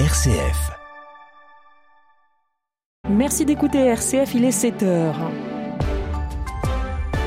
[0.00, 0.72] RCF.
[3.08, 5.30] Merci d'écouter RCF, il est 7 heures.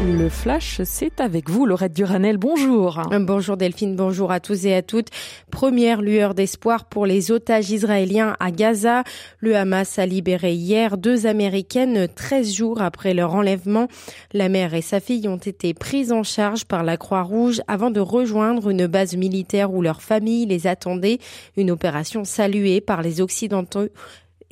[0.05, 2.38] Le flash, c'est avec vous, Laurette Duranel.
[2.38, 3.01] Bonjour.
[3.20, 5.08] Bonjour Delphine, bonjour à tous et à toutes.
[5.49, 9.04] Première lueur d'espoir pour les otages israéliens à Gaza.
[9.40, 13.87] Le Hamas a libéré hier deux Américaines 13 jours après leur enlèvement.
[14.33, 18.00] La mère et sa fille ont été prises en charge par la Croix-Rouge avant de
[18.00, 21.18] rejoindre une base militaire où leur famille les attendait.
[21.58, 23.88] Une opération saluée par les Occidentaux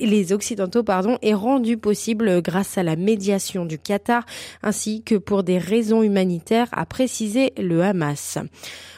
[0.00, 4.24] les Occidentaux pardon, est rendu possible grâce à la médiation du Qatar
[4.62, 8.38] ainsi que pour des raisons humanitaires, a précisé le Hamas.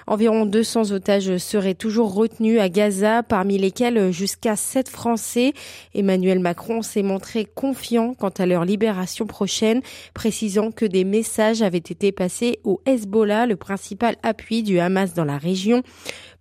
[0.06, 5.52] Environ 200 otages seraient toujours retenus à Gaza, parmi lesquels jusqu'à 7 Français.
[5.94, 9.82] Emmanuel Macron s'est montré confiant quant à leur libération prochaine,
[10.14, 15.26] précisant que des messages avaient été passés au Hezbollah, le principal appui du Hamas dans
[15.26, 15.82] la région.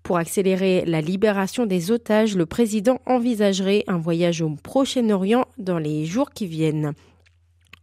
[0.08, 6.06] Pour accélérer la libération des otages, le président envisagerait un voyage au Proche-Orient dans les
[6.06, 6.94] jours qui viennent.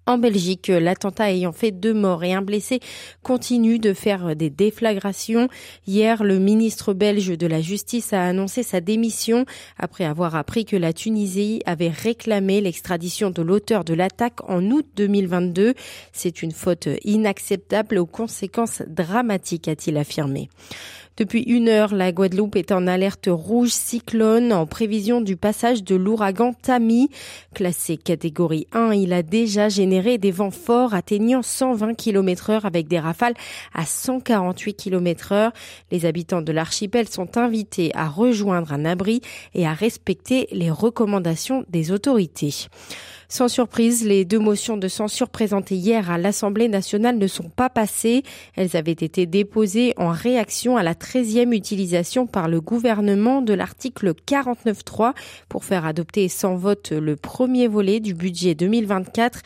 [0.07, 2.81] En Belgique, l'attentat ayant fait deux morts et un blessé
[3.23, 5.49] continue de faire des déflagrations.
[5.87, 9.47] Hier, le ministre belge de la Justice a annoncé sa démission
[9.79, 14.87] après avoir appris que la Tunisie avait réclamé l'extradition de l'auteur de l'attaque en août
[14.97, 15.73] 2022.
[16.13, 20.51] C'est une faute inacceptable aux conséquences dramatiques, a-t-il affirmé.
[21.17, 25.95] Depuis une heure, la Guadeloupe est en alerte rouge cyclone en prévision du passage de
[25.95, 27.09] l'ouragan Tami.
[27.55, 32.89] Classé catégorie 1, il a déjà généré des vents forts atteignant 120 km heure avec
[32.89, 33.35] des rafales
[33.73, 35.53] à 148 km heure.
[35.93, 39.21] Les habitants de l'archipel sont invités à rejoindre un abri
[39.55, 42.67] et à respecter les recommandations des autorités.
[43.29, 47.71] Sans surprise, les deux motions de censure présentées hier à l'Assemblée nationale ne sont pas
[47.71, 48.23] passées.
[48.55, 54.13] Elles avaient été déposées en réaction à la 13e utilisation par le gouvernement de l'article
[54.27, 55.15] 49.3
[55.49, 59.41] pour faire adopter sans vote le premier volet du budget 2024.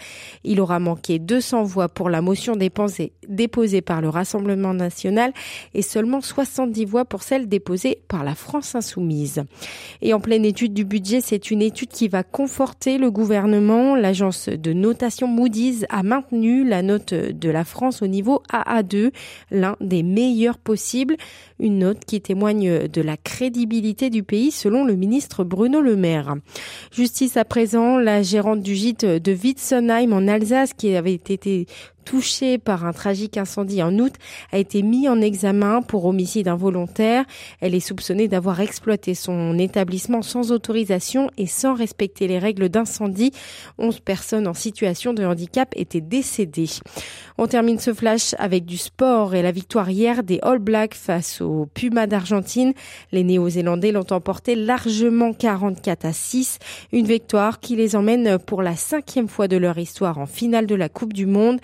[0.44, 5.32] Il aura manqué 200 voix pour la motion déposée par le Rassemblement national
[5.74, 9.44] et seulement 70 voix pour celle déposée par la France insoumise.
[10.02, 14.48] Et en pleine étude du budget, c'est une étude qui va conforter le gouvernement l'agence
[14.48, 19.12] de notation Moody's a maintenu la note de la France au niveau AA2,
[19.50, 21.16] l'un des meilleurs possibles.
[21.60, 26.36] Une note qui témoigne de la crédibilité du pays selon le ministre Bruno Le Maire.
[26.92, 31.66] Justice à présent, la gérante du gîte de Witzenheim en Alsace qui avait été
[32.08, 34.14] touchée par un tragique incendie en août,
[34.50, 37.26] a été mis en examen pour homicide involontaire.
[37.60, 43.32] Elle est soupçonnée d'avoir exploité son établissement sans autorisation et sans respecter les règles d'incendie.
[43.76, 46.70] Onze personnes en situation de handicap étaient décédées.
[47.36, 51.42] On termine ce flash avec du sport et la victoire hier des All Blacks face
[51.42, 52.72] aux Pumas d'Argentine.
[53.12, 56.58] Les Néo-Zélandais l'ont emporté largement 44 à 6.
[56.92, 60.74] Une victoire qui les emmène pour la cinquième fois de leur histoire en finale de
[60.74, 61.60] la Coupe du Monde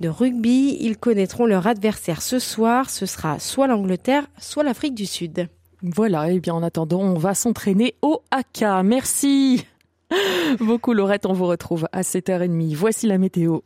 [0.00, 0.76] de rugby.
[0.80, 2.90] Ils connaîtront leur adversaire ce soir.
[2.90, 5.48] Ce sera soit l'Angleterre, soit l'Afrique du Sud.
[5.82, 8.64] Voilà, et eh bien en attendant, on va s'entraîner au AK.
[8.84, 9.64] Merci
[10.60, 12.74] beaucoup Laurette, on vous retrouve à 7h30.
[12.74, 13.60] Voici la météo.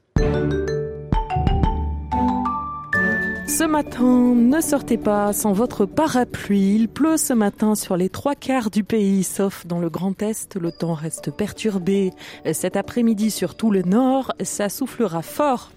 [3.52, 6.76] Ce matin, ne sortez pas sans votre parapluie.
[6.76, 10.56] Il pleut ce matin sur les trois quarts du pays, sauf dans le Grand Est.
[10.56, 12.12] Le temps reste perturbé.
[12.50, 15.70] Cet après-midi sur tout le nord, ça soufflera fort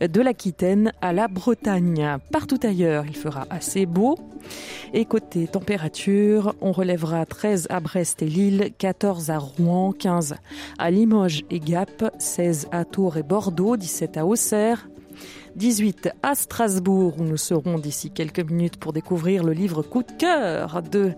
[0.00, 2.18] de l'Aquitaine à la Bretagne.
[2.32, 4.18] Partout ailleurs, il fera assez beau.
[4.92, 10.34] Et côté température, on relèvera 13 à Brest et Lille, 14 à Rouen, 15
[10.78, 14.88] à Limoges et Gap, 16 à Tours et Bordeaux, 17 à Auxerre,
[15.56, 20.12] 18 à Strasbourg où nous serons d'ici quelques minutes pour découvrir le livre coup de
[20.18, 21.12] cœur de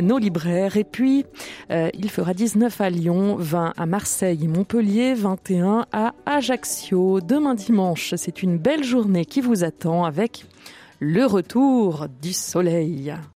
[0.00, 0.76] nos libraires.
[0.76, 1.24] Et puis,
[1.70, 7.20] euh, il fera 19 à Lyon, 20 à Marseille et Montpellier, 21 à Ajaccio.
[7.20, 10.44] Demain dimanche, c'est une belle journée qui vous attend avec
[11.00, 13.14] le retour du soleil.